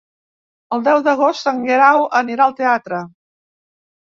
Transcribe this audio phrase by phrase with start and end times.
[0.77, 3.05] El deu d'agost en Guerau anirà al teatre.